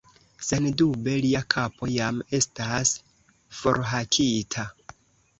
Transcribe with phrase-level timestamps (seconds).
[0.45, 2.93] Sendube, lia kapo jam estas
[3.59, 4.65] forhakita.